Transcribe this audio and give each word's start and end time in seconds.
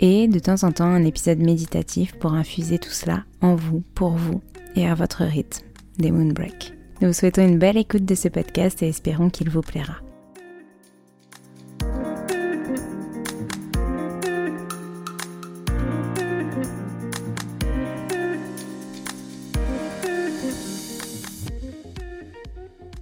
et 0.00 0.28
de 0.28 0.38
temps 0.38 0.64
en 0.64 0.72
temps 0.72 0.86
un 0.86 1.04
épisode 1.04 1.38
méditatif 1.38 2.14
pour 2.14 2.32
infuser 2.32 2.78
tout 2.78 2.90
cela 2.90 3.24
en 3.42 3.54
vous, 3.54 3.82
pour 3.94 4.12
vous 4.12 4.40
et 4.74 4.88
à 4.88 4.94
votre 4.94 5.24
rythme, 5.24 5.64
des 5.98 6.10
Moonbreak. 6.10 6.72
Nous 7.00 7.08
vous 7.08 7.14
souhaitons 7.14 7.46
une 7.46 7.58
belle 7.58 7.76
écoute 7.76 8.06
de 8.06 8.14
ce 8.14 8.28
podcast 8.28 8.82
et 8.82 8.88
espérons 8.88 9.30
qu'il 9.30 9.50
vous 9.50 9.60
plaira. 9.60 9.96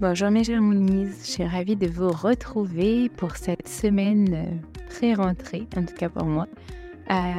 Bonjour 0.01 0.31
mes 0.31 0.45
chers 0.45 0.63
Moonies, 0.63 1.11
je 1.25 1.31
suis 1.31 1.45
ravie 1.45 1.75
de 1.75 1.89
vous 1.89 2.11
retrouver 2.11 3.09
pour 3.09 3.37
cette 3.37 3.69
semaine 3.69 4.61
pré-rentrée, 4.91 5.67
en 5.77 5.83
tout 5.83 5.95
cas 5.95 6.09
pour 6.09 6.25
moi, 6.25 6.47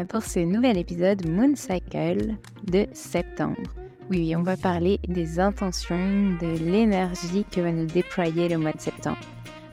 pour 0.10 0.24
ce 0.24 0.40
nouvel 0.40 0.78
épisode 0.78 1.28
Moon 1.28 1.56
Cycle 1.56 2.36
de 2.64 2.88
septembre. 2.94 3.62
Oui, 4.10 4.36
on 4.36 4.42
va 4.42 4.58
parler 4.58 5.00
des 5.08 5.40
intentions, 5.40 6.36
de 6.42 6.58
l'énergie 6.58 7.46
que 7.52 7.62
va 7.62 7.72
nous 7.72 7.86
déployer 7.86 8.50
le 8.50 8.58
mois 8.58 8.72
de 8.72 8.82
septembre. 8.82 9.20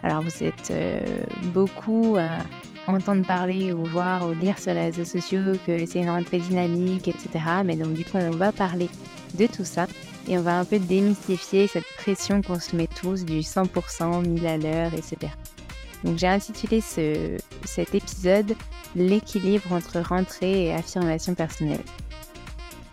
Alors 0.02 0.22
vous 0.22 0.44
êtes 0.44 0.70
euh, 0.70 1.00
beaucoup 1.54 2.16
à 2.18 2.28
entendre 2.92 3.26
parler 3.26 3.72
ou 3.72 3.84
voir 3.84 4.28
ou 4.28 4.34
lire 4.34 4.58
sur 4.58 4.74
les 4.74 4.90
réseaux 4.90 5.06
sociaux 5.06 5.54
que 5.66 5.86
c'est 5.86 6.00
une 6.00 6.10
rentrée 6.10 6.40
dynamique, 6.40 7.08
etc. 7.08 7.30
Mais 7.64 7.76
donc 7.76 7.94
du 7.94 8.04
coup 8.04 8.18
on 8.18 8.30
va 8.30 8.52
parler 8.52 8.90
de 9.38 9.46
tout 9.46 9.64
ça 9.64 9.86
et 10.28 10.36
on 10.36 10.42
va 10.42 10.58
un 10.58 10.64
peu 10.66 10.78
démystifier 10.78 11.66
cette 11.66 11.86
pression 11.96 12.42
qu'on 12.42 12.60
se 12.60 12.76
met 12.76 12.88
tous 12.88 13.24
du 13.24 13.40
100%, 13.40 14.28
1000 14.28 14.46
à 14.46 14.58
l'heure, 14.58 14.92
etc. 14.94 15.32
Donc 16.04 16.18
j'ai 16.18 16.28
intitulé 16.28 16.80
ce, 16.80 17.38
cet 17.66 17.94
épisode 17.94 18.54
L'équilibre 18.94 19.72
entre 19.72 20.00
rentrée 20.00 20.66
et 20.66 20.74
affirmation 20.74 21.34
personnelle. 21.34 21.84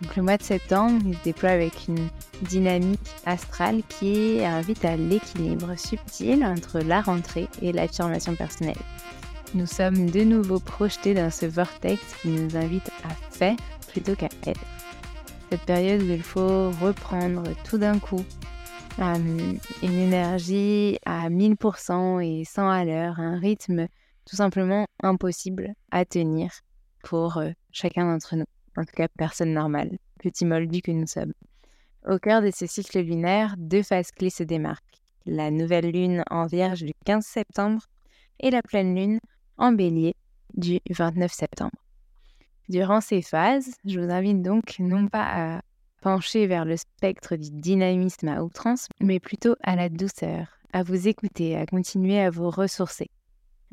Donc 0.02 0.16
le 0.16 0.22
mois 0.22 0.36
de 0.36 0.42
septembre, 0.42 1.00
il 1.06 1.16
se 1.16 1.22
déploie 1.22 1.50
avec 1.50 1.88
une 1.88 2.08
dynamique 2.42 3.00
astrale 3.24 3.82
qui 3.88 4.44
invite 4.44 4.84
à 4.84 4.96
l'équilibre 4.96 5.78
subtil 5.78 6.44
entre 6.44 6.80
la 6.80 7.00
rentrée 7.00 7.48
et 7.62 7.72
l'affirmation 7.72 8.34
personnelle. 8.34 8.76
Nous 9.54 9.66
sommes 9.66 10.10
de 10.10 10.24
nouveau 10.24 10.58
projetés 10.58 11.14
dans 11.14 11.30
ce 11.30 11.46
vortex 11.46 12.02
qui 12.20 12.28
nous 12.28 12.56
invite 12.56 12.90
à 13.04 13.14
faire 13.30 13.56
plutôt 13.88 14.14
qu'à 14.14 14.28
être. 14.46 14.60
Cette 15.50 15.62
période 15.62 16.02
où 16.02 16.10
il 16.10 16.22
faut 16.22 16.70
reprendre 16.82 17.44
tout 17.62 17.78
d'un 17.78 17.98
coup 17.98 18.24
une 18.98 19.58
énergie 19.82 20.98
à 21.06 21.28
1000% 21.28 22.20
et 22.20 22.44
100 22.44 22.68
à 22.68 22.84
l'heure, 22.84 23.20
un 23.20 23.38
rythme 23.38 23.86
tout 24.26 24.36
simplement 24.36 24.86
impossible 25.02 25.74
à 25.90 26.04
tenir 26.04 26.50
pour 27.02 27.36
euh, 27.36 27.50
chacun 27.70 28.10
d'entre 28.10 28.36
nous, 28.36 28.46
en 28.76 28.84
tout 28.84 28.94
cas 28.94 29.08
personne 29.08 29.52
normale, 29.52 29.98
petit 30.18 30.44
moldu 30.44 30.80
que 30.80 30.90
nous 30.90 31.06
sommes. 31.06 31.34
Au 32.06 32.18
cœur 32.18 32.42
de 32.42 32.50
ce 32.50 32.66
cycle 32.66 33.00
lunaire, 33.00 33.54
deux 33.58 33.82
phases 33.82 34.10
clés 34.10 34.30
se 34.30 34.42
démarquent. 34.42 35.00
La 35.26 35.50
nouvelle 35.50 35.90
lune 35.90 36.22
en 36.30 36.46
vierge 36.46 36.82
du 36.82 36.92
15 37.06 37.24
septembre 37.24 37.82
et 38.40 38.50
la 38.50 38.62
pleine 38.62 38.94
lune 38.94 39.20
en 39.56 39.72
bélier 39.72 40.14
du 40.54 40.80
29 40.90 41.32
septembre. 41.32 41.76
Durant 42.68 43.00
ces 43.00 43.22
phases, 43.22 43.74
je 43.84 44.00
vous 44.00 44.10
invite 44.10 44.42
donc 44.42 44.78
non 44.78 45.08
pas 45.08 45.56
à 45.56 45.60
pencher 46.00 46.46
vers 46.46 46.64
le 46.64 46.76
spectre 46.76 47.36
du 47.36 47.50
dynamisme 47.50 48.28
à 48.28 48.42
outrance, 48.42 48.88
mais 49.00 49.20
plutôt 49.20 49.56
à 49.62 49.76
la 49.76 49.88
douceur, 49.88 50.58
à 50.72 50.82
vous 50.82 51.08
écouter, 51.08 51.56
à 51.56 51.64
continuer 51.64 52.20
à 52.20 52.30
vous 52.30 52.50
ressourcer. 52.50 53.08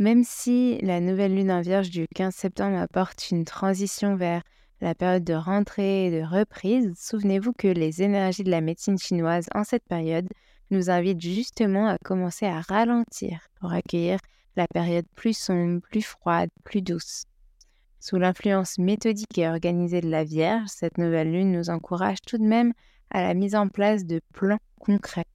Même 0.02 0.24
si 0.24 0.80
la 0.82 1.00
nouvelle 1.00 1.36
lune 1.36 1.52
en 1.52 1.62
vierge 1.62 1.92
du 1.92 2.08
15 2.16 2.34
septembre 2.34 2.80
apporte 2.80 3.30
une 3.30 3.46
transition 3.46 4.16
vers 4.16 4.42
la 4.80 4.96
période 4.96 5.24
de 5.24 5.36
rentrée 5.36 6.08
et 6.08 6.10
de 6.10 6.26
reprise, 6.26 6.92
souvenez-vous 6.98 7.54
que 7.54 7.68
les 7.68 8.02
énergies 8.02 8.44
de 8.44 8.50
la 8.50 8.62
médecine 8.62 8.98
chinoise 8.98 9.46
en 9.54 9.64
cette 9.64 9.84
période 9.84 10.28
nous 10.72 10.90
invitent 10.90 11.22
justement 11.22 11.86
à 11.86 12.00
commencer 12.00 12.48
à 12.48 12.62
ralentir 12.62 13.42
pour 13.60 13.74
accueillir 13.74 14.18
la 14.56 14.66
période 14.66 15.06
plus 15.14 15.38
sombre, 15.38 15.82
plus 15.82 16.02
froide, 16.02 16.50
plus 16.64 16.82
douce. 16.82 17.26
Sous 18.00 18.18
l'influence 18.18 18.80
méthodique 18.80 19.38
et 19.38 19.48
organisée 19.48 20.02
de 20.02 20.10
la 20.10 20.24
Vierge, 20.24 20.68
cette 20.70 20.98
nouvelle 20.98 21.32
lune 21.32 21.52
nous 21.52 21.70
encourage 21.70 22.22
tout 22.26 22.40
de 22.40 22.44
même 22.44 22.74
à 23.12 23.22
la 23.22 23.36
mise 23.36 23.54
en 23.54 23.68
place 23.68 24.08
de 24.08 24.20
plans 24.34 24.58
concrets, 24.80 25.28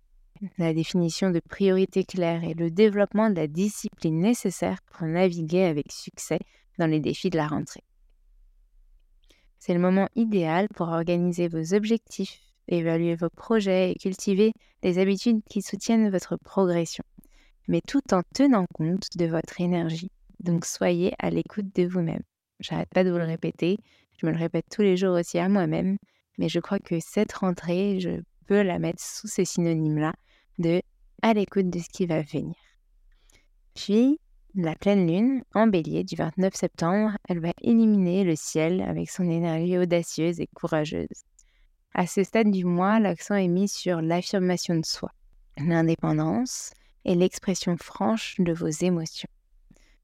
la 0.58 0.74
définition 0.74 1.30
de 1.30 1.40
priorités 1.40 2.04
claires 2.04 2.44
et 2.44 2.54
le 2.54 2.70
développement 2.70 3.30
de 3.30 3.36
la 3.36 3.46
discipline 3.46 4.20
nécessaire 4.20 4.78
pour 4.90 5.06
naviguer 5.06 5.64
avec 5.64 5.92
succès 5.92 6.38
dans 6.78 6.86
les 6.86 7.00
défis 7.00 7.30
de 7.30 7.36
la 7.36 7.48
rentrée. 7.48 7.84
C'est 9.58 9.74
le 9.74 9.80
moment 9.80 10.08
idéal 10.14 10.68
pour 10.74 10.88
organiser 10.88 11.48
vos 11.48 11.74
objectifs, 11.74 12.40
évaluer 12.68 13.14
vos 13.14 13.30
projets 13.30 13.92
et 13.92 13.94
cultiver 13.96 14.52
des 14.82 14.98
habitudes 14.98 15.42
qui 15.48 15.62
soutiennent 15.62 16.10
votre 16.10 16.36
progression, 16.36 17.04
mais 17.68 17.80
tout 17.86 18.12
en 18.12 18.22
tenant 18.34 18.66
compte 18.74 19.08
de 19.16 19.26
votre 19.26 19.60
énergie. 19.60 20.10
Donc 20.40 20.64
soyez 20.64 21.14
à 21.18 21.30
l'écoute 21.30 21.74
de 21.74 21.86
vous-même. 21.86 22.22
J'arrête 22.60 22.90
pas 22.90 23.04
de 23.04 23.10
vous 23.10 23.18
le 23.18 23.24
répéter, 23.24 23.78
je 24.18 24.26
me 24.26 24.32
le 24.32 24.38
répète 24.38 24.66
tous 24.70 24.82
les 24.82 24.96
jours 24.96 25.16
aussi 25.16 25.38
à 25.38 25.48
moi-même, 25.48 25.98
mais 26.38 26.48
je 26.48 26.60
crois 26.60 26.78
que 26.78 27.00
cette 27.00 27.32
rentrée, 27.32 28.00
je 28.00 28.20
peux 28.46 28.62
la 28.62 28.78
mettre 28.78 29.02
sous 29.02 29.28
ce 29.28 29.44
synonyme-là 29.44 30.14
de 30.58 30.82
à 31.22 31.34
l'écoute 31.34 31.70
de 31.70 31.78
ce 31.78 31.88
qui 31.88 32.06
va 32.06 32.22
venir. 32.22 32.56
Puis, 33.74 34.18
la 34.54 34.74
pleine 34.74 35.06
lune, 35.06 35.42
en 35.54 35.66
bélier 35.66 36.02
du 36.02 36.16
29 36.16 36.54
septembre, 36.54 37.16
elle 37.28 37.40
va 37.40 37.52
éliminer 37.60 38.24
le 38.24 38.36
ciel 38.36 38.80
avec 38.80 39.10
son 39.10 39.28
énergie 39.28 39.76
audacieuse 39.76 40.40
et 40.40 40.46
courageuse. 40.46 41.24
À 41.92 42.06
ce 42.06 42.24
stade 42.24 42.50
du 42.50 42.64
mois, 42.64 43.00
l'accent 43.00 43.34
est 43.34 43.48
mis 43.48 43.68
sur 43.68 44.00
l'affirmation 44.00 44.76
de 44.76 44.84
soi, 44.84 45.10
l'indépendance 45.58 46.72
et 47.04 47.14
l'expression 47.14 47.76
franche 47.76 48.36
de 48.38 48.52
vos 48.52 48.68
émotions. 48.68 49.28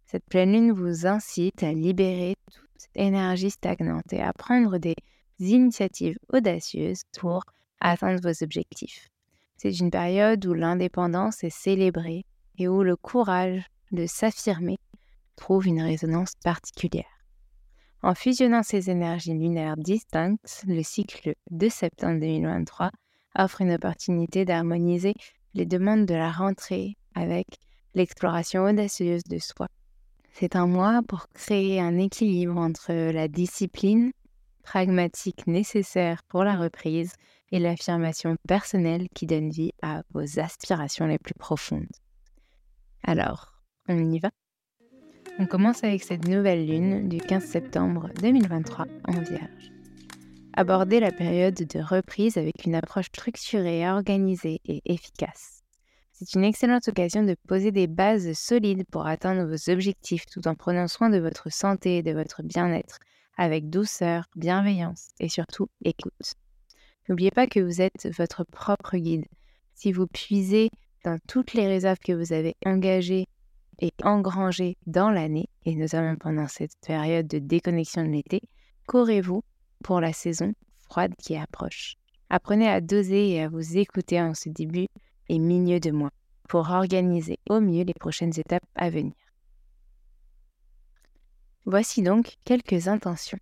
Cette 0.06 0.24
pleine 0.26 0.52
lune 0.52 0.72
vous 0.72 1.06
incite 1.06 1.62
à 1.62 1.72
libérer 1.72 2.36
toute 2.50 2.88
énergie 2.94 3.50
stagnante 3.50 4.12
et 4.12 4.20
à 4.20 4.32
prendre 4.32 4.78
des 4.78 4.96
initiatives 5.38 6.18
audacieuses 6.32 7.02
pour 7.18 7.44
atteindre 7.80 8.20
vos 8.22 8.44
objectifs. 8.44 9.11
C'est 9.56 9.78
une 9.78 9.90
période 9.90 10.44
où 10.46 10.54
l'indépendance 10.54 11.44
est 11.44 11.50
célébrée 11.50 12.24
et 12.58 12.68
où 12.68 12.82
le 12.82 12.96
courage 12.96 13.66
de 13.92 14.06
s'affirmer 14.06 14.78
trouve 15.36 15.66
une 15.66 15.82
résonance 15.82 16.34
particulière. 16.42 17.04
En 18.02 18.14
fusionnant 18.14 18.62
ces 18.62 18.90
énergies 18.90 19.34
lunaires 19.34 19.76
distinctes, 19.76 20.64
le 20.66 20.82
cycle 20.82 21.34
de 21.50 21.68
septembre 21.68 22.20
2023 22.20 22.90
offre 23.38 23.60
une 23.60 23.72
opportunité 23.72 24.44
d'harmoniser 24.44 25.14
les 25.54 25.66
demandes 25.66 26.06
de 26.06 26.14
la 26.14 26.32
rentrée 26.32 26.96
avec 27.14 27.46
l'exploration 27.94 28.64
audacieuse 28.64 29.22
de 29.24 29.38
soi. 29.38 29.68
C'est 30.32 30.56
un 30.56 30.66
mois 30.66 31.02
pour 31.06 31.28
créer 31.28 31.80
un 31.80 31.98
équilibre 31.98 32.56
entre 32.58 32.92
la 32.92 33.28
discipline 33.28 34.12
pragmatique 34.62 35.46
nécessaire 35.46 36.22
pour 36.28 36.44
la 36.44 36.56
reprise 36.56 37.12
et 37.50 37.58
l'affirmation 37.58 38.36
personnelle 38.48 39.08
qui 39.14 39.26
donne 39.26 39.50
vie 39.50 39.72
à 39.82 40.02
vos 40.12 40.40
aspirations 40.40 41.06
les 41.06 41.18
plus 41.18 41.34
profondes. 41.34 41.86
Alors, 43.04 43.62
on 43.88 44.10
y 44.10 44.18
va? 44.18 44.30
On 45.38 45.46
commence 45.46 45.82
avec 45.82 46.02
cette 46.02 46.28
nouvelle 46.28 46.66
lune 46.66 47.08
du 47.08 47.18
15 47.18 47.44
septembre 47.44 48.10
2023 48.20 48.86
en 49.08 49.20
Vierge. 49.20 49.72
Abordez 50.54 51.00
la 51.00 51.12
période 51.12 51.54
de 51.54 51.80
reprise 51.80 52.36
avec 52.36 52.66
une 52.66 52.74
approche 52.74 53.06
structurée, 53.06 53.88
organisée 53.88 54.60
et 54.66 54.82
efficace. 54.84 55.62
C'est 56.12 56.34
une 56.34 56.44
excellente 56.44 56.86
occasion 56.86 57.22
de 57.22 57.34
poser 57.48 57.72
des 57.72 57.86
bases 57.86 58.34
solides 58.34 58.84
pour 58.90 59.06
atteindre 59.06 59.44
vos 59.44 59.70
objectifs 59.70 60.26
tout 60.26 60.46
en 60.46 60.54
prenant 60.54 60.86
soin 60.86 61.08
de 61.08 61.18
votre 61.18 61.50
santé 61.50 61.96
et 61.96 62.02
de 62.02 62.12
votre 62.12 62.42
bien-être 62.42 62.98
avec 63.36 63.70
douceur, 63.70 64.24
bienveillance 64.36 65.08
et 65.20 65.28
surtout 65.28 65.68
écoute. 65.84 66.34
N'oubliez 67.08 67.30
pas 67.30 67.46
que 67.46 67.60
vous 67.60 67.80
êtes 67.80 68.08
votre 68.16 68.44
propre 68.44 68.96
guide. 68.96 69.26
Si 69.74 69.92
vous 69.92 70.06
puisez 70.06 70.70
dans 71.04 71.18
toutes 71.26 71.54
les 71.54 71.66
réserves 71.66 71.98
que 71.98 72.12
vous 72.12 72.32
avez 72.32 72.54
engagées 72.64 73.26
et 73.80 73.92
engrangé 74.02 74.76
dans 74.86 75.10
l'année, 75.10 75.48
et 75.64 75.74
notamment 75.74 76.16
pendant 76.16 76.46
cette 76.46 76.76
période 76.86 77.26
de 77.26 77.38
déconnexion 77.38 78.04
de 78.04 78.10
l'été, 78.10 78.40
qu'aurez-vous 78.86 79.42
pour 79.82 80.00
la 80.00 80.12
saison 80.12 80.52
froide 80.88 81.14
qui 81.18 81.36
approche 81.36 81.96
Apprenez 82.30 82.68
à 82.68 82.80
doser 82.80 83.30
et 83.30 83.42
à 83.42 83.48
vous 83.48 83.76
écouter 83.76 84.20
en 84.20 84.34
ce 84.34 84.48
début 84.48 84.88
et 85.28 85.38
milieu 85.38 85.80
de 85.80 85.90
mois 85.90 86.12
pour 86.48 86.70
organiser 86.70 87.38
au 87.48 87.60
mieux 87.60 87.84
les 87.84 87.94
prochaines 87.94 88.38
étapes 88.38 88.64
à 88.74 88.90
venir. 88.90 89.12
Voici 91.64 92.02
donc 92.02 92.38
quelques 92.44 92.88
intentions. 92.88 93.38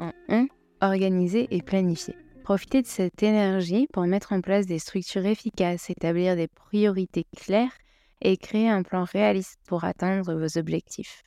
En 0.00 0.12
1, 0.28 0.46
organiser 0.80 1.46
et 1.50 1.62
planifier. 1.62 2.16
Profitez 2.42 2.82
de 2.82 2.86
cette 2.86 3.22
énergie 3.22 3.86
pour 3.92 4.04
mettre 4.04 4.32
en 4.32 4.40
place 4.40 4.66
des 4.66 4.80
structures 4.80 5.24
efficaces, 5.24 5.88
établir 5.90 6.34
des 6.34 6.48
priorités 6.48 7.26
claires 7.36 7.76
et 8.22 8.36
créer 8.36 8.68
un 8.68 8.82
plan 8.82 9.04
réaliste 9.04 9.58
pour 9.66 9.84
atteindre 9.84 10.34
vos 10.34 10.58
objectifs. 10.58 11.22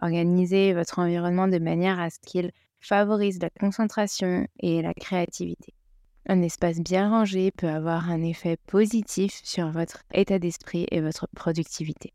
Organisez 0.00 0.72
votre 0.72 1.00
environnement 1.00 1.48
de 1.48 1.58
manière 1.58 1.98
à 1.98 2.10
ce 2.10 2.18
qu'il 2.24 2.52
favorise 2.78 3.40
la 3.42 3.50
concentration 3.50 4.46
et 4.60 4.82
la 4.82 4.94
créativité. 4.94 5.74
Un 6.26 6.42
espace 6.42 6.78
bien 6.78 7.10
rangé 7.10 7.50
peut 7.50 7.68
avoir 7.68 8.08
un 8.08 8.22
effet 8.22 8.56
positif 8.68 9.40
sur 9.42 9.70
votre 9.70 10.04
état 10.14 10.38
d'esprit 10.38 10.86
et 10.90 11.00
votre 11.00 11.26
productivité. 11.34 12.12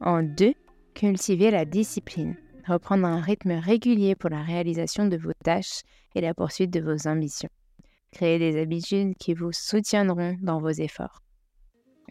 En 0.00 0.22
deux, 0.22 0.54
cultivez 0.94 1.50
la 1.50 1.64
discipline. 1.64 2.36
Reprendre 2.66 3.06
un 3.06 3.20
rythme 3.20 3.52
régulier 3.52 4.16
pour 4.16 4.30
la 4.30 4.42
réalisation 4.42 5.06
de 5.06 5.16
vos 5.16 5.32
tâches 5.44 5.82
et 6.16 6.20
la 6.20 6.34
poursuite 6.34 6.72
de 6.72 6.80
vos 6.80 7.06
ambitions. 7.06 7.48
Créez 8.10 8.38
des 8.38 8.60
habitudes 8.60 9.14
qui 9.18 9.34
vous 9.34 9.52
soutiendront 9.52 10.36
dans 10.42 10.60
vos 10.60 10.70
efforts. 10.70 11.22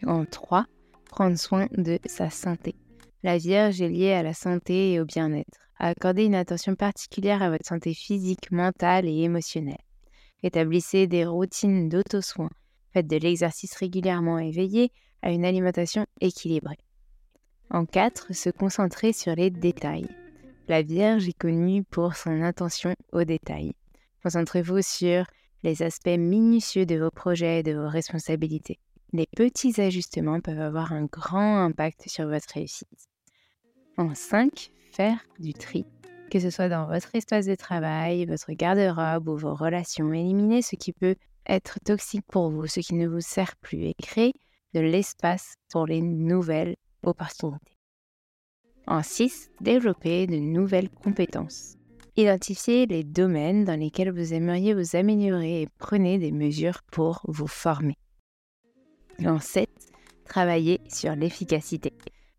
En 0.06 0.24
3, 0.24 0.64
prendre 1.10 1.36
soin 1.36 1.66
de 1.72 1.98
sa 2.06 2.30
santé. 2.30 2.74
La 3.22 3.36
Vierge 3.36 3.82
est 3.82 3.88
liée 3.88 4.12
à 4.12 4.22
la 4.22 4.32
santé 4.32 4.92
et 4.92 5.00
au 5.00 5.04
bien-être. 5.04 5.68
Accordez 5.78 6.24
une 6.24 6.34
attention 6.34 6.74
particulière 6.74 7.42
à 7.42 7.50
votre 7.50 7.66
santé 7.66 7.92
physique, 7.92 8.50
mentale 8.50 9.06
et 9.06 9.22
émotionnelle. 9.22 9.76
Établissez 10.42 11.06
des 11.06 11.26
routines 11.26 11.88
d'auto-soin. 11.88 12.50
Faites 12.92 13.08
de 13.08 13.16
l'exercice 13.16 13.74
régulièrement 13.74 14.38
et 14.38 14.52
veillez 14.52 14.90
à 15.20 15.32
une 15.32 15.44
alimentation 15.44 16.06
équilibrée. 16.20 16.78
En 17.68 17.84
4, 17.84 18.32
se 18.32 18.48
concentrer 18.48 19.12
sur 19.12 19.34
les 19.34 19.50
détails. 19.50 20.08
La 20.68 20.82
Vierge 20.82 21.28
est 21.28 21.38
connue 21.38 21.84
pour 21.84 22.16
son 22.16 22.42
attention 22.42 22.94
aux 23.12 23.24
détails. 23.24 23.74
Concentrez-vous 24.22 24.82
sur 24.82 25.24
les 25.62 25.82
aspects 25.82 26.08
minutieux 26.08 26.86
de 26.86 26.96
vos 26.96 27.10
projets 27.10 27.60
et 27.60 27.62
de 27.62 27.72
vos 27.72 27.88
responsabilités 27.88 28.78
les 29.12 29.26
petits 29.26 29.80
ajustements 29.80 30.40
peuvent 30.40 30.60
avoir 30.60 30.92
un 30.92 31.04
grand 31.04 31.64
impact 31.64 32.08
sur 32.08 32.28
votre 32.28 32.52
réussite. 32.54 33.08
En 33.96 34.14
5, 34.14 34.70
faire 34.92 35.18
du 35.38 35.54
tri. 35.54 35.86
Que 36.30 36.40
ce 36.40 36.50
soit 36.50 36.68
dans 36.68 36.86
votre 36.86 37.14
espace 37.14 37.46
de 37.46 37.54
travail, 37.54 38.26
votre 38.26 38.52
garde-robe 38.52 39.28
ou 39.28 39.36
vos 39.36 39.54
relations, 39.54 40.12
éliminez 40.12 40.60
ce 40.60 40.76
qui 40.76 40.92
peut 40.92 41.14
être 41.48 41.78
toxique 41.84 42.26
pour 42.28 42.50
vous, 42.50 42.66
ce 42.66 42.80
qui 42.80 42.94
ne 42.94 43.06
vous 43.06 43.20
sert 43.20 43.56
plus 43.56 43.84
et 43.84 43.94
créez 43.94 44.34
de 44.74 44.80
l'espace 44.80 45.54
pour 45.70 45.86
les 45.86 46.02
nouvelles 46.02 46.76
opportunités. 47.04 47.75
En 48.88 49.02
6, 49.02 49.50
développer 49.60 50.28
de 50.28 50.36
nouvelles 50.36 50.90
compétences. 50.90 51.76
Identifiez 52.16 52.86
les 52.86 53.02
domaines 53.02 53.64
dans 53.64 53.78
lesquels 53.78 54.12
vous 54.12 54.32
aimeriez 54.32 54.74
vous 54.74 54.94
améliorer 54.94 55.62
et 55.62 55.68
prenez 55.78 56.18
des 56.18 56.30
mesures 56.30 56.82
pour 56.92 57.20
vous 57.24 57.48
former. 57.48 57.96
En 59.24 59.40
7, 59.40 59.68
travailler 60.24 60.80
sur 60.88 61.16
l'efficacité. 61.16 61.92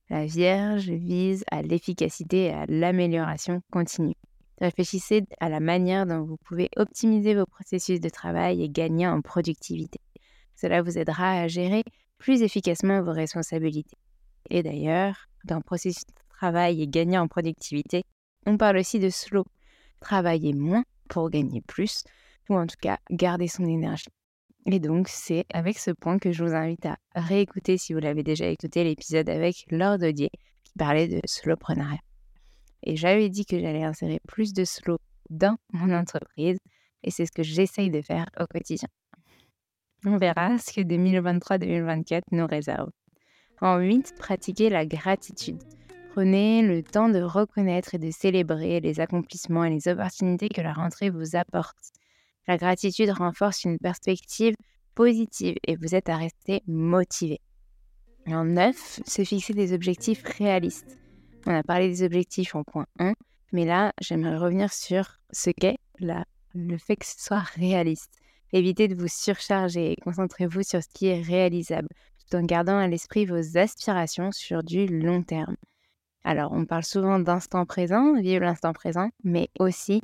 La 0.09 0.25
Vierge 0.25 0.89
vise 0.89 1.43
à 1.51 1.61
l'efficacité 1.61 2.45
et 2.45 2.53
à 2.53 2.65
l'amélioration 2.67 3.61
continue. 3.71 4.15
Réfléchissez 4.61 5.25
à 5.41 5.49
la 5.49 5.59
manière 5.59 6.05
dont 6.05 6.23
vous 6.23 6.37
pouvez 6.37 6.69
optimiser 6.77 7.35
vos 7.35 7.45
processus 7.45 7.99
de 7.99 8.09
travail 8.09 8.63
et 8.63 8.69
gagner 8.69 9.05
en 9.05 9.21
productivité. 9.21 9.99
Cela 10.55 10.81
vous 10.81 10.97
aidera 10.97 11.33
à 11.33 11.47
gérer 11.47 11.83
plus 12.17 12.41
efficacement 12.41 13.03
vos 13.03 13.11
responsabilités. 13.11 13.97
Et 14.49 14.63
d'ailleurs, 14.63 15.27
dans 15.43 15.61
processus 15.61 16.05
travail 16.37 16.81
et 16.81 16.87
gagner 16.87 17.17
en 17.17 17.27
productivité, 17.27 18.03
on 18.45 18.57
parle 18.57 18.77
aussi 18.77 18.99
de 18.99 19.09
slow. 19.09 19.45
Travailler 19.99 20.53
moins 20.53 20.83
pour 21.09 21.29
gagner 21.29 21.61
plus, 21.61 22.03
ou 22.49 22.55
en 22.55 22.67
tout 22.67 22.75
cas 22.79 22.97
garder 23.09 23.47
son 23.47 23.65
énergie. 23.65 24.07
Et 24.69 24.79
donc, 24.79 25.07
c'est 25.07 25.45
avec 25.53 25.79
ce 25.79 25.91
point 25.91 26.19
que 26.19 26.31
je 26.31 26.43
vous 26.43 26.53
invite 26.53 26.85
à 26.85 26.97
réécouter, 27.15 27.77
si 27.77 27.93
vous 27.93 27.99
l'avez 27.99 28.23
déjà 28.23 28.47
écouté, 28.47 28.83
l'épisode 28.83 29.29
avec 29.29 29.65
Laure 29.71 29.97
Dodier, 29.97 30.29
qui 30.63 30.73
parlait 30.77 31.07
de 31.07 31.21
slowprenariat. 31.25 31.99
Et 32.83 32.95
j'avais 32.95 33.29
dit 33.29 33.45
que 33.45 33.59
j'allais 33.59 33.83
insérer 33.83 34.19
plus 34.27 34.53
de 34.53 34.65
slow 34.65 34.97
dans 35.29 35.57
mon 35.73 35.93
entreprise 35.93 36.59
et 37.03 37.11
c'est 37.11 37.25
ce 37.25 37.31
que 37.31 37.43
j'essaye 37.43 37.89
de 37.89 38.01
faire 38.01 38.27
au 38.39 38.45
quotidien. 38.45 38.89
On 40.05 40.17
verra 40.17 40.57
ce 40.57 40.73
que 40.73 40.81
2023-2024 40.81 42.21
nous 42.31 42.45
réserve. 42.45 42.89
En 43.61 43.79
8, 43.79 44.15
pratiquez 44.19 44.69
la 44.69 44.85
gratitude. 44.85 45.61
Prenez 46.17 46.63
le 46.63 46.81
temps 46.81 47.09
de 47.09 47.21
reconnaître 47.21 47.93
et 47.93 47.99
de 47.99 48.09
célébrer 48.09 48.79
les 48.79 48.99
accomplissements 48.99 49.65
et 49.65 49.69
les 49.69 49.87
opportunités 49.87 50.49
que 50.49 50.61
la 50.61 50.73
rentrée 50.73 51.11
vous 51.11 51.35
apporte. 51.35 51.77
La 52.47 52.57
gratitude 52.57 53.11
renforce 53.11 53.65
une 53.65 53.77
perspective 53.77 54.55
positive 54.95 55.57
et 55.67 55.75
vous 55.75 55.93
êtes 55.93 56.09
à 56.09 56.17
rester 56.17 56.63
motivé. 56.65 57.39
En 58.25 58.45
9, 58.45 59.01
se 59.05 59.23
fixer 59.23 59.53
des 59.53 59.73
objectifs 59.73 60.23
réalistes. 60.39 60.97
On 61.45 61.53
a 61.53 61.61
parlé 61.61 61.87
des 61.87 62.01
objectifs 62.01 62.55
en 62.55 62.63
point 62.63 62.87
1, 62.97 63.13
mais 63.51 63.65
là, 63.65 63.93
j'aimerais 64.01 64.37
revenir 64.37 64.73
sur 64.73 65.19
ce 65.31 65.51
qu'est 65.51 65.77
le 65.99 66.77
fait 66.79 66.95
que 66.95 67.05
ce 67.05 67.23
soit 67.23 67.45
réaliste. 67.59 68.11
Évitez 68.53 68.87
de 68.87 68.99
vous 68.99 69.07
surcharger 69.07 69.91
et 69.91 69.95
concentrez-vous 69.97 70.63
sur 70.63 70.81
ce 70.81 70.89
qui 70.91 71.09
est 71.09 71.21
réalisable, 71.21 71.89
tout 72.17 72.37
en 72.37 72.41
gardant 72.41 72.79
à 72.79 72.87
l'esprit 72.87 73.27
vos 73.27 73.55
aspirations 73.59 74.31
sur 74.31 74.63
du 74.63 74.87
long 74.87 75.21
terme. 75.21 75.57
Alors, 76.29 76.51
on 76.51 76.65
parle 76.65 76.83
souvent 76.83 77.19
d'instant 77.19 77.65
présent, 77.65 78.19
vivre 78.19 78.43
l'instant 78.43 78.73
présent, 78.73 79.11
mais 79.23 79.47
aussi 79.59 80.01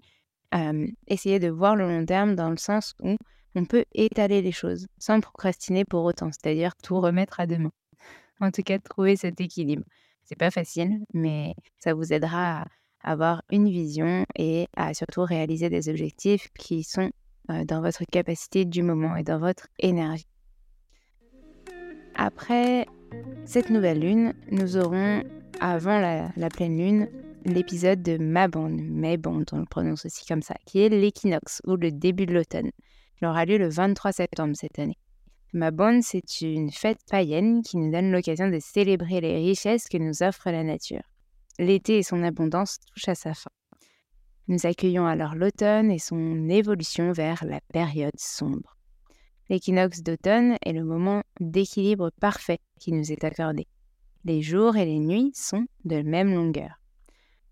essayer 1.07 1.37
de 1.39 1.49
voir 1.49 1.75
le 1.75 1.85
long 1.85 2.05
terme 2.05 2.33
dans 2.33 2.49
le 2.49 2.55
sens 2.55 2.95
où 3.01 3.17
on 3.55 3.65
peut 3.65 3.83
étaler 3.93 4.41
les 4.41 4.53
choses 4.53 4.87
sans 4.97 5.19
procrastiner 5.19 5.83
pour 5.83 6.05
autant, 6.05 6.29
c'est-à-dire 6.31 6.77
tout 6.77 7.01
remettre 7.01 7.41
à 7.41 7.45
demain. 7.45 7.73
En 8.39 8.51
tout 8.51 8.63
cas, 8.63 8.79
trouver 8.79 9.17
cet 9.17 9.41
équilibre. 9.41 9.83
C'est 10.23 10.37
pas 10.37 10.49
facile, 10.49 11.01
mais 11.13 11.55
ça 11.79 11.93
vous 11.93 12.13
aidera 12.13 12.61
à 12.61 12.67
avoir 13.03 13.41
une 13.51 13.67
vision 13.67 14.25
et 14.37 14.67
à 14.77 14.93
surtout 14.93 15.23
réaliser 15.23 15.69
des 15.69 15.89
objectifs 15.89 16.47
qui 16.57 16.83
sont 16.83 17.11
dans 17.49 17.81
votre 17.81 18.05
capacité 18.05 18.63
du 18.63 18.81
moment 18.81 19.17
et 19.17 19.23
dans 19.23 19.39
votre 19.39 19.67
énergie. 19.77 20.29
Après 22.15 22.87
cette 23.43 23.69
nouvelle 23.69 23.99
lune, 23.99 24.33
nous 24.51 24.77
aurons, 24.77 25.21
avant 25.63 25.97
la, 25.97 26.49
pleine 26.49 26.77
lune, 26.77 27.09
l'épisode 27.45 28.03
de 28.03 28.17
Mabon, 28.17 28.69
Mabon, 28.69 29.45
on 29.53 29.59
le 29.59 29.65
prononce 29.65 30.05
aussi 30.05 30.25
comme 30.25 30.41
ça, 30.41 30.55
qui 30.65 30.81
est 30.81 30.89
l'équinoxe 30.89 31.61
ou 31.65 31.77
le 31.77 31.89
début 31.89 32.25
de 32.25 32.33
l'automne. 32.33 32.69
Il 33.21 33.27
aura 33.27 33.45
lieu 33.45 33.57
le 33.57 33.69
23 33.69 34.11
septembre 34.11 34.57
cette 34.57 34.77
année. 34.77 34.97
Mabon, 35.53 36.01
c'est 36.01 36.41
une 36.41 36.69
fête 36.69 36.99
païenne 37.09 37.61
qui 37.61 37.77
nous 37.77 37.89
donne 37.89 38.11
l'occasion 38.11 38.49
de 38.49 38.59
célébrer 38.59 39.21
les 39.21 39.37
richesses 39.37 39.87
que 39.87 39.97
nous 39.97 40.21
offre 40.21 40.51
la 40.51 40.65
nature. 40.65 41.03
L'été 41.59 41.99
et 41.99 42.03
son 42.03 42.23
abondance 42.23 42.79
touchent 42.93 43.07
à 43.07 43.15
sa 43.15 43.33
fin. 43.33 43.51
Nous 44.49 44.65
accueillons 44.65 45.07
alors 45.07 45.35
l'automne 45.35 45.91
et 45.91 45.99
son 45.99 46.49
évolution 46.49 47.13
vers 47.13 47.45
la 47.45 47.61
période 47.71 48.17
sombre. 48.17 48.75
L'équinoxe 49.47 50.01
d'automne 50.01 50.57
est 50.65 50.73
le 50.73 50.83
moment 50.83 51.23
d'équilibre 51.39 52.11
parfait 52.19 52.59
qui 52.81 52.91
nous 52.91 53.13
est 53.13 53.23
accordé. 53.23 53.65
Les 54.25 54.41
jours 54.41 54.77
et 54.77 54.85
les 54.85 54.99
nuits 54.99 55.31
sont 55.33 55.65
de 55.83 56.01
même 56.01 56.33
longueur. 56.33 56.79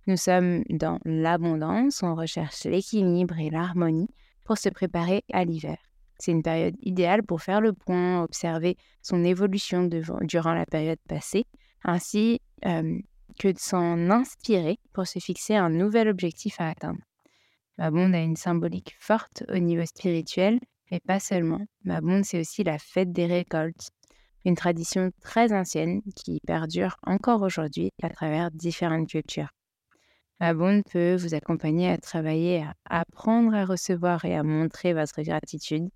Nous 0.07 0.17
sommes 0.17 0.63
dans 0.69 0.99
l'abondance, 1.03 2.01
on 2.01 2.15
recherche 2.15 2.63
l'équilibre 2.63 3.37
et 3.39 3.49
l'harmonie 3.49 4.09
pour 4.45 4.57
se 4.57 4.69
préparer 4.69 5.23
à 5.33 5.43
l'hiver. 5.43 5.77
C'est 6.17 6.31
une 6.31 6.43
période 6.43 6.75
idéale 6.81 7.23
pour 7.23 7.41
faire 7.41 7.61
le 7.61 7.73
point, 7.73 8.23
observer 8.23 8.77
son 9.01 9.23
évolution 9.23 9.89
durant 10.21 10.53
la 10.53 10.65
période 10.65 10.99
passée, 11.07 11.45
ainsi 11.83 12.39
euh, 12.65 12.99
que 13.39 13.49
de 13.49 13.57
s'en 13.57 14.09
inspirer 14.09 14.79
pour 14.93 15.07
se 15.07 15.19
fixer 15.19 15.55
un 15.55 15.69
nouvel 15.69 16.07
objectif 16.07 16.61
à 16.61 16.69
atteindre. 16.69 17.01
Mabonde 17.77 18.13
a 18.13 18.21
une 18.21 18.35
symbolique 18.35 18.95
forte 18.99 19.43
au 19.49 19.57
niveau 19.57 19.85
spirituel, 19.85 20.59
et 20.91 20.99
pas 20.99 21.19
seulement. 21.19 21.61
Mabonde, 21.83 22.23
c'est 22.23 22.39
aussi 22.39 22.63
la 22.63 22.77
fête 22.77 23.11
des 23.11 23.25
récoltes, 23.25 23.89
une 24.45 24.55
tradition 24.55 25.11
très 25.21 25.53
ancienne 25.53 26.01
qui 26.15 26.39
perdure 26.45 26.97
encore 27.05 27.41
aujourd'hui 27.41 27.91
à 28.01 28.09
travers 28.09 28.51
différentes 28.51 29.07
cultures. 29.07 29.49
Mabonde 30.39 30.81
peut 30.91 31.15
vous 31.15 31.35
accompagner 31.35 31.89
à 31.89 31.97
travailler 31.97 32.63
à 32.63 33.01
apprendre 33.01 33.53
à 33.53 33.65
recevoir 33.65 34.25
et 34.25 34.35
à 34.35 34.43
montrer 34.43 34.93
votre 34.93 35.21
gratitude, 35.21 35.89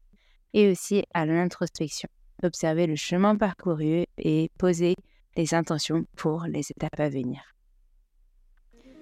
et 0.54 0.70
aussi 0.70 1.04
à 1.14 1.26
l'introspection, 1.26 2.08
observer 2.44 2.86
le 2.86 2.96
chemin 2.96 3.36
parcouru 3.36 4.06
et 4.18 4.52
poser 4.58 4.96
les 5.36 5.54
intentions 5.54 6.06
pour 6.16 6.46
les 6.46 6.72
étapes 6.72 7.00
à 7.00 7.10
venir. 7.10 7.42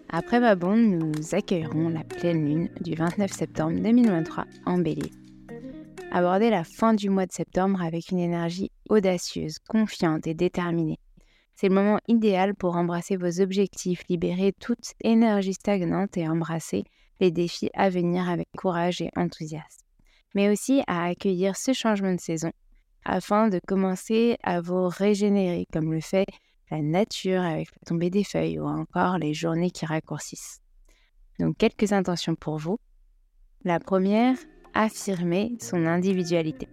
Après 0.10 0.56
bande, 0.56 0.80
nous 0.80 1.36
accueillerons 1.36 1.90
la 1.90 2.04
pleine 2.04 2.46
lune 2.46 2.70
du 2.82 2.96
29 2.96 3.32
septembre 3.32 3.80
2023 3.80 4.46
en 4.66 4.78
bélier. 4.78 5.12
Abordez 6.12 6.52
la 6.52 6.64
fin 6.64 6.94
du 6.94 7.10
mois 7.10 7.26
de 7.26 7.32
septembre 7.32 7.82
avec 7.82 8.12
une 8.12 8.20
énergie 8.20 8.70
audacieuse, 8.90 9.60
confiante 9.60 10.28
et 10.28 10.34
déterminée. 10.34 11.00
C'est 11.56 11.70
le 11.70 11.76
moment 11.76 12.00
idéal 12.08 12.56
pour 12.56 12.76
embrasser 12.76 13.16
vos 13.16 13.42
objectifs, 13.42 14.04
libérer 14.10 14.54
toute 14.60 14.94
énergie 15.02 15.54
stagnante 15.54 16.18
et 16.18 16.28
embrasser 16.28 16.84
les 17.20 17.32
défis 17.32 17.70
à 17.74 17.90
venir 17.90 18.28
avec 18.28 18.48
courage 18.58 19.02
et 19.02 19.10
enthousiasme. 19.16 19.86
Mais 20.36 20.50
aussi 20.50 20.82
à 20.88 21.06
accueillir 21.06 21.56
ce 21.56 21.74
changement 21.74 22.14
de 22.14 22.20
saison 22.20 22.52
afin 23.06 23.50
de 23.50 23.60
commencer 23.68 24.38
à 24.44 24.62
vous 24.62 24.88
régénérer, 24.88 25.68
comme 25.72 25.94
le 25.94 26.02
fait 26.02 26.26
la 26.72 26.82
nature 26.82 27.42
avec 27.42 27.70
la 27.72 27.86
tombée 27.86 28.10
des 28.10 28.24
feuilles 28.24 28.60
ou 28.60 28.66
encore 28.66 29.18
les 29.18 29.34
journées 29.34 29.70
qui 29.70 29.86
raccourcissent. 29.86 30.60
Donc 31.40 31.58
quelques 31.58 31.94
intentions 31.94 32.36
pour 32.36 32.58
vous. 32.58 32.80
La 33.64 33.80
première, 33.80 34.38
affirmer 34.74 35.56
son 35.60 35.86
individualité. 35.86 36.68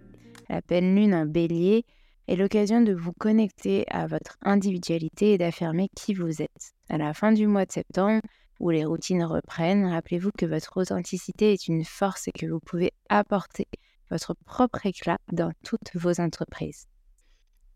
La 0.49 0.61
pleine 0.61 0.95
lune 0.95 1.13
en 1.13 1.25
bélier 1.25 1.85
est 2.31 2.37
l'occasion 2.37 2.79
de 2.79 2.93
vous 2.93 3.11
connecter 3.11 3.83
à 3.89 4.07
votre 4.07 4.37
individualité 4.41 5.33
et 5.33 5.37
d'affirmer 5.37 5.89
qui 5.97 6.13
vous 6.13 6.41
êtes. 6.41 6.71
À 6.87 6.97
la 6.97 7.13
fin 7.13 7.33
du 7.33 7.45
mois 7.45 7.65
de 7.65 7.73
septembre, 7.73 8.21
où 8.61 8.69
les 8.69 8.85
routines 8.85 9.25
reprennent, 9.25 9.85
rappelez-vous 9.85 10.31
que 10.37 10.45
votre 10.45 10.79
authenticité 10.79 11.51
est 11.51 11.67
une 11.67 11.83
force 11.83 12.29
et 12.29 12.31
que 12.31 12.45
vous 12.45 12.61
pouvez 12.61 12.93
apporter 13.09 13.67
votre 14.09 14.33
propre 14.45 14.85
éclat 14.85 15.17
dans 15.33 15.51
toutes 15.65 15.93
vos 15.95 16.21
entreprises. 16.21 16.87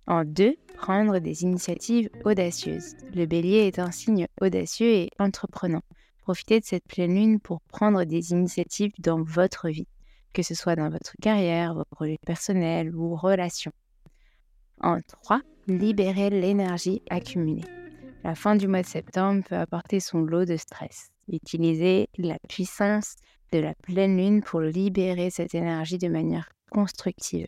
En 0.08 0.24
deux, 0.24 0.56
prendre 0.78 1.20
des 1.20 1.44
initiatives 1.44 2.10
audacieuses. 2.24 2.96
Le 3.14 3.26
bélier 3.26 3.68
est 3.68 3.80
un 3.80 3.92
signe 3.92 4.28
audacieux 4.40 4.94
et 4.94 5.10
entreprenant. 5.20 5.84
Profitez 6.22 6.62
de 6.62 6.66
cette 6.66 6.88
pleine 6.88 7.14
lune 7.14 7.40
pour 7.42 7.60
prendre 7.64 8.06
des 8.06 8.32
initiatives 8.32 8.94
dans 9.00 9.22
votre 9.22 9.68
vie, 9.68 9.88
que 10.32 10.44
ce 10.44 10.56
soit 10.56 10.78
dans 10.78 10.90
votre 10.90 11.12
carrière, 11.22 11.74
vos 11.74 11.86
projets 11.92 12.20
personnels 12.26 12.96
ou 12.96 13.18
relations. 13.18 13.74
En 14.86 15.02
trois, 15.02 15.42
libérez 15.68 16.30
l'énergie 16.30 17.02
accumulée. 17.10 17.66
La 18.24 18.36
fin 18.36 18.56
du 18.56 18.68
mois 18.68 18.84
de 18.84 18.88
septembre 18.88 19.44
peut 19.50 19.56
apporter 19.56 20.00
son 20.00 20.20
lot 20.20 20.46
de 20.46 20.58
stress. 20.58 21.10
Utilisez 21.28 22.08
la 22.20 22.38
puissance 22.48 23.16
de 23.52 23.58
la 23.58 23.74
pleine 23.74 24.16
lune 24.16 24.44
pour 24.44 24.62
libérer 24.62 25.32
cette 25.32 25.56
énergie 25.56 25.98
de 25.98 26.08
manière 26.08 26.52
constructive. 26.70 27.48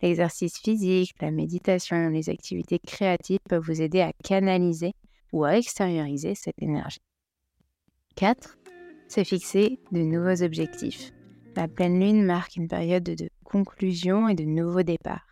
L'exercice 0.00 0.58
physique, 0.58 1.14
la 1.20 1.30
méditation, 1.30 2.08
les 2.08 2.28
activités 2.28 2.80
créatives 2.80 3.38
peuvent 3.48 3.64
vous 3.64 3.80
aider 3.80 4.00
à 4.00 4.12
canaliser 4.24 4.94
ou 5.32 5.44
à 5.44 5.56
extérioriser 5.56 6.34
cette 6.34 6.60
énergie. 6.60 6.98
4. 8.16 8.58
Se 9.06 9.22
fixer 9.22 9.78
de 9.92 10.00
nouveaux 10.00 10.42
objectifs. 10.42 11.12
La 11.54 11.68
pleine 11.68 12.00
lune 12.00 12.24
marque 12.24 12.56
une 12.56 12.66
période 12.66 13.04
de 13.04 13.28
conclusion 13.44 14.28
et 14.28 14.34
de 14.34 14.42
nouveaux 14.42 14.82
départs. 14.82 15.31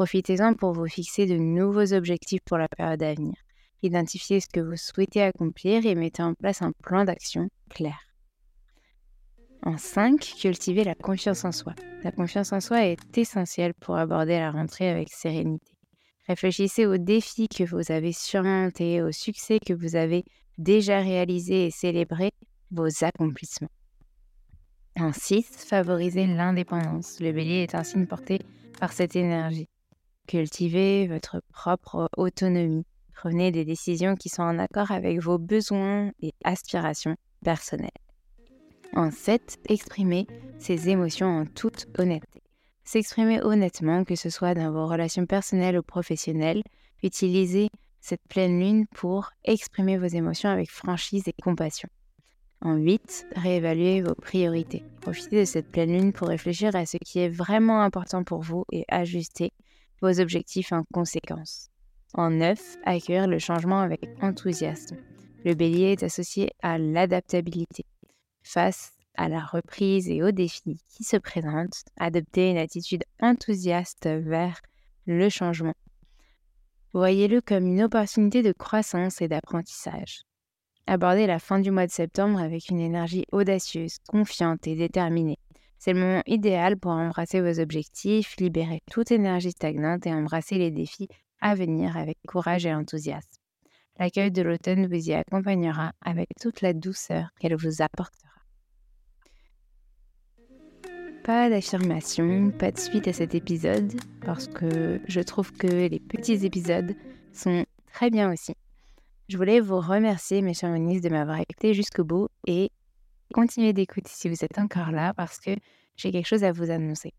Profitez-en 0.00 0.54
pour 0.54 0.72
vous 0.72 0.88
fixer 0.88 1.26
de 1.26 1.36
nouveaux 1.36 1.92
objectifs 1.92 2.40
pour 2.46 2.56
la 2.56 2.68
période 2.68 3.02
à 3.02 3.12
venir. 3.12 3.34
Identifiez 3.82 4.40
ce 4.40 4.48
que 4.48 4.60
vous 4.60 4.78
souhaitez 4.78 5.20
accomplir 5.20 5.84
et 5.84 5.94
mettez 5.94 6.22
en 6.22 6.32
place 6.32 6.62
un 6.62 6.72
plan 6.82 7.04
d'action 7.04 7.50
clair. 7.68 7.98
En 9.62 9.76
5, 9.76 10.18
cultiver 10.18 10.84
la 10.84 10.94
confiance 10.94 11.44
en 11.44 11.52
soi. 11.52 11.74
La 12.02 12.12
confiance 12.12 12.54
en 12.54 12.60
soi 12.60 12.86
est 12.86 13.18
essentielle 13.18 13.74
pour 13.74 13.98
aborder 13.98 14.38
la 14.38 14.50
rentrée 14.50 14.88
avec 14.88 15.10
sérénité. 15.10 15.74
Réfléchissez 16.26 16.86
aux 16.86 16.96
défis 16.96 17.48
que 17.48 17.64
vous 17.64 17.92
avez 17.92 18.14
surmontés, 18.14 19.02
aux 19.02 19.12
succès 19.12 19.58
que 19.58 19.74
vous 19.74 19.96
avez 19.96 20.24
déjà 20.56 21.00
réalisés 21.00 21.66
et 21.66 21.70
célébrez 21.70 22.30
vos 22.70 23.04
accomplissements. 23.04 23.68
En 24.98 25.12
6, 25.12 25.44
favorisez 25.58 26.26
l'indépendance. 26.26 27.20
Le 27.20 27.32
bélier 27.32 27.64
est 27.64 27.74
un 27.74 27.84
signe 27.84 28.06
porté 28.06 28.40
par 28.78 28.94
cette 28.94 29.14
énergie. 29.14 29.68
Cultivez 30.30 31.08
votre 31.08 31.42
propre 31.52 32.08
autonomie. 32.16 32.86
Prenez 33.14 33.50
des 33.50 33.64
décisions 33.64 34.14
qui 34.14 34.28
sont 34.28 34.44
en 34.44 34.60
accord 34.60 34.92
avec 34.92 35.18
vos 35.18 35.38
besoins 35.38 36.12
et 36.22 36.34
aspirations 36.44 37.16
personnelles. 37.44 37.90
En 38.94 39.10
7, 39.10 39.58
exprimer 39.68 40.28
ses 40.60 40.88
émotions 40.88 41.26
en 41.26 41.46
toute 41.46 41.88
honnêteté. 41.98 42.44
S'exprimer 42.84 43.42
honnêtement, 43.42 44.04
que 44.04 44.14
ce 44.14 44.30
soit 44.30 44.54
dans 44.54 44.70
vos 44.70 44.86
relations 44.86 45.26
personnelles 45.26 45.76
ou 45.76 45.82
professionnelles, 45.82 46.62
utilisez 47.02 47.68
cette 48.00 48.22
pleine 48.28 48.60
lune 48.60 48.86
pour 48.94 49.32
exprimer 49.42 49.98
vos 49.98 50.06
émotions 50.06 50.50
avec 50.50 50.70
franchise 50.70 51.26
et 51.26 51.42
compassion. 51.42 51.88
En 52.60 52.76
8, 52.76 53.26
réévaluez 53.34 54.02
vos 54.02 54.14
priorités. 54.14 54.84
Profitez 55.00 55.40
de 55.40 55.44
cette 55.44 55.72
pleine 55.72 55.92
lune 55.92 56.12
pour 56.12 56.28
réfléchir 56.28 56.76
à 56.76 56.86
ce 56.86 56.98
qui 56.98 57.18
est 57.18 57.30
vraiment 57.30 57.82
important 57.82 58.22
pour 58.22 58.42
vous 58.42 58.64
et 58.70 58.84
ajuster 58.86 59.50
vos 60.00 60.20
objectifs 60.20 60.72
en 60.72 60.84
conséquence. 60.92 61.68
En 62.14 62.30
9, 62.30 62.78
accueillir 62.84 63.26
le 63.26 63.38
changement 63.38 63.80
avec 63.80 64.00
enthousiasme. 64.20 64.96
Le 65.44 65.54
bélier 65.54 65.92
est 65.92 66.02
associé 66.02 66.50
à 66.62 66.78
l'adaptabilité. 66.78 67.84
Face 68.42 68.92
à 69.16 69.28
la 69.28 69.40
reprise 69.40 70.08
et 70.08 70.22
aux 70.22 70.32
défis 70.32 70.82
qui 70.88 71.04
se 71.04 71.16
présentent, 71.16 71.84
adoptez 71.98 72.50
une 72.50 72.58
attitude 72.58 73.04
enthousiaste 73.20 74.06
vers 74.06 74.60
le 75.06 75.28
changement. 75.28 75.74
Voyez-le 76.92 77.40
comme 77.40 77.66
une 77.66 77.82
opportunité 77.82 78.42
de 78.42 78.52
croissance 78.52 79.20
et 79.20 79.28
d'apprentissage. 79.28 80.22
Abordez 80.86 81.26
la 81.26 81.38
fin 81.38 81.60
du 81.60 81.70
mois 81.70 81.86
de 81.86 81.92
septembre 81.92 82.40
avec 82.40 82.68
une 82.68 82.80
énergie 82.80 83.24
audacieuse, 83.30 83.98
confiante 84.08 84.66
et 84.66 84.74
déterminée. 84.74 85.38
C'est 85.80 85.94
le 85.94 86.00
moment 86.00 86.22
idéal 86.26 86.76
pour 86.76 86.90
embrasser 86.90 87.40
vos 87.40 87.58
objectifs, 87.58 88.36
libérer 88.36 88.82
toute 88.90 89.10
énergie 89.10 89.50
stagnante 89.50 90.06
et 90.06 90.12
embrasser 90.12 90.58
les 90.58 90.70
défis 90.70 91.08
à 91.40 91.54
venir 91.54 91.96
avec 91.96 92.18
courage 92.28 92.66
et 92.66 92.74
enthousiasme. 92.74 93.40
L'accueil 93.98 94.30
de 94.30 94.42
l'automne 94.42 94.86
vous 94.86 95.08
y 95.08 95.14
accompagnera 95.14 95.92
avec 96.02 96.28
toute 96.38 96.60
la 96.60 96.74
douceur 96.74 97.30
qu'elle 97.40 97.56
vous 97.56 97.80
apportera. 97.80 98.28
Pas 101.24 101.48
d'affirmation, 101.48 102.50
pas 102.50 102.72
de 102.72 102.78
suite 102.78 103.08
à 103.08 103.14
cet 103.14 103.34
épisode, 103.34 103.94
parce 104.20 104.48
que 104.48 105.00
je 105.08 105.20
trouve 105.20 105.50
que 105.52 105.88
les 105.88 106.00
petits 106.00 106.44
épisodes 106.44 106.94
sont 107.32 107.64
très 107.90 108.10
bien 108.10 108.30
aussi. 108.30 108.52
Je 109.28 109.38
voulais 109.38 109.60
vous 109.60 109.80
remercier, 109.80 110.42
mes 110.42 110.52
chers 110.52 110.74
de 110.74 111.08
m'avoir 111.08 111.40
écouté 111.40 111.72
jusqu'au 111.72 112.04
bout 112.04 112.28
et 112.46 112.70
continuer 113.32 113.72
d'écouter 113.72 114.10
si 114.12 114.28
vous 114.28 114.44
êtes 114.44 114.58
encore 114.58 114.90
là, 114.90 115.14
parce 115.14 115.38
que 115.38 115.52
j'ai 115.96 116.12
quelque 116.12 116.26
chose 116.26 116.44
à 116.44 116.52
vous 116.52 116.70
annoncer. 116.70 117.12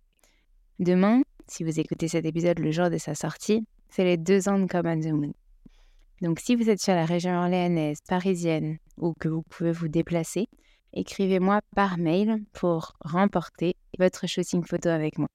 Demain, 0.79 1.21
si 1.47 1.63
vous 1.63 1.79
écoutez 1.79 2.07
cet 2.07 2.25
épisode 2.25 2.59
le 2.59 2.71
jour 2.71 2.89
de 2.89 2.97
sa 2.97 3.15
sortie, 3.15 3.65
c'est 3.89 4.03
les 4.03 4.17
deux 4.17 4.49
ans 4.49 4.57
de 4.57 4.65
Come 4.65 5.01
the 5.01 5.11
Moon. 5.11 5.33
Donc 6.21 6.39
si 6.39 6.55
vous 6.55 6.69
êtes 6.69 6.81
sur 6.81 6.93
la 6.93 7.05
région 7.05 7.33
orléanaise, 7.33 7.99
parisienne 8.07 8.77
ou 8.97 9.13
que 9.19 9.27
vous 9.27 9.41
pouvez 9.43 9.71
vous 9.71 9.87
déplacer, 9.87 10.47
écrivez-moi 10.93 11.61
par 11.75 11.97
mail 11.97 12.43
pour 12.53 12.93
remporter 13.01 13.75
votre 13.97 14.27
shooting 14.27 14.63
photo 14.63 14.89
avec 14.89 15.17
moi. 15.17 15.29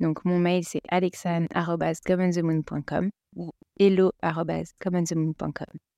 Donc 0.00 0.24
mon 0.24 0.38
mail 0.38 0.64
c'est 0.64 0.80
alexan.commonthemoon.com 0.88 3.10
ou 3.36 3.50
hello.commonthemoon.com. 3.78 5.93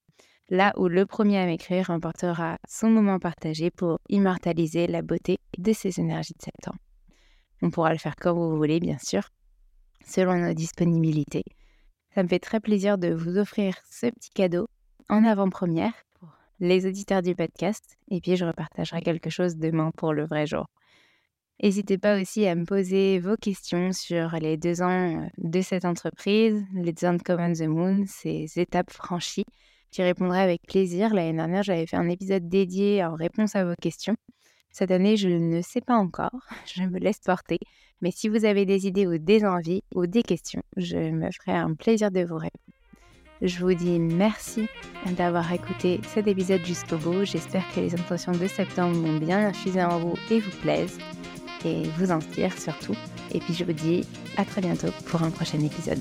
Là 0.49 0.73
où 0.77 0.87
le 0.87 1.07
premier 1.07 1.39
à 1.39 1.47
m'écrire 1.47 1.89
remportera 1.89 2.59
son 2.69 2.89
moment 2.89 3.19
partagé 3.19 3.71
pour 3.71 3.99
immortaliser 4.09 4.87
la 4.87 5.03
beauté 5.03 5.39
de 5.59 5.73
ces 5.73 5.99
énergies 5.99 6.35
de 6.39 6.43
septembre. 6.43 6.79
On 7.63 7.71
pourra 7.71 7.93
le 7.93 7.99
faire 7.99 8.15
comme 8.15 8.39
vous 8.39 8.57
voulez, 8.57 8.79
bien 8.79 8.99
sûr, 8.99 9.29
selon 10.05 10.37
nos 10.37 10.55
disponibilités. 10.55 11.45
Ça 12.15 12.23
me 12.23 12.29
fait 12.29 12.39
très 12.39 12.61
plaisir 12.61 12.97
de 12.97 13.13
vous 13.13 13.39
offrir 13.39 13.75
ce 13.91 14.07
petit 14.07 14.31
cadeau 14.31 14.69
en 15.09 15.25
avant-première 15.25 15.93
pour 16.21 16.29
les 16.61 16.87
auditeurs 16.87 17.23
du 17.23 17.35
podcast. 17.35 17.97
Et 18.11 18.21
puis, 18.21 18.37
je 18.37 18.45
repartagerai 18.45 19.03
quelque 19.03 19.31
chose 19.31 19.57
demain 19.57 19.91
pour 19.97 20.13
le 20.13 20.27
vrai 20.27 20.47
jour. 20.47 20.67
N'hésitez 21.63 21.97
pas 21.97 22.21
aussi 22.21 22.47
à 22.47 22.55
me 22.55 22.67
poser 22.67 23.19
vos 23.19 23.37
questions 23.37 23.93
sur 23.93 24.31
les 24.41 24.59
deux 24.59 24.83
ans 24.83 25.23
euh, 25.23 25.27
de 25.39 25.63
cette 25.63 25.87
entreprise, 25.87 26.63
les 26.75 26.93
deux 26.93 27.07
ans 27.07 27.15
de 27.15 27.23
Common 27.23 27.53
the 27.55 27.63
Moon, 27.63 28.05
ces 28.07 28.47
étapes 28.57 28.93
franchies. 28.93 29.47
J'y 29.93 30.03
répondrai 30.03 30.41
avec 30.41 30.63
plaisir. 30.67 31.15
L'année 31.15 31.33
dernière, 31.33 31.63
j'avais 31.63 31.87
fait 31.87 31.97
un 31.97 32.09
épisode 32.09 32.49
dédié 32.49 33.05
en 33.05 33.15
réponse 33.15 33.57
à 33.57 33.65
vos 33.65 33.75
questions. 33.81 34.17
Cette 34.71 34.91
année, 34.91 35.17
je 35.17 35.29
ne 35.29 35.63
sais 35.63 35.81
pas 35.81 35.97
encore, 35.97 36.39
je 36.67 36.83
me 36.83 36.99
laisse 36.99 37.21
porter. 37.21 37.59
Mais 38.03 38.11
si 38.11 38.29
vous 38.29 38.45
avez 38.45 38.67
des 38.67 38.87
idées 38.87 39.07
ou 39.07 39.17
des 39.17 39.45
envies 39.45 39.83
ou 39.95 40.07
des 40.07 40.23
questions, 40.23 40.63
je 40.77 40.99
me 40.99 41.31
ferai 41.31 41.57
un 41.57 41.75
plaisir 41.75 42.11
de 42.11 42.21
vous 42.21 42.37
répondre. 42.37 42.77
Je 43.43 43.59
vous 43.61 43.75
dis 43.75 43.99
merci 43.99 44.67
d'avoir 45.17 45.51
écouté 45.53 46.01
cet 46.09 46.27
épisode 46.27 46.65
jusqu'au 46.65 46.97
bout. 46.97 47.25
J'espère 47.25 47.65
que 47.75 47.81
les 47.81 47.95
intentions 47.95 48.33
de 48.33 48.47
septembre 48.47 48.97
vont 48.97 49.19
bien 49.19 49.49
infuser 49.49 49.83
en 49.83 49.99
vous 49.99 50.15
et 50.31 50.41
vous 50.41 50.57
plaisent 50.63 50.99
et 51.65 51.83
vous 51.99 52.13
inspirent 52.13 52.59
surtout. 52.59 52.97
Et 53.33 53.41
puis 53.41 53.55
je 53.55 53.65
vous 53.65 53.73
dis 53.73 54.07
à 54.37 54.45
très 54.45 54.61
bientôt 54.61 54.89
pour 55.07 55.23
un 55.23 55.31
prochain 55.31 55.61
épisode. 55.61 56.01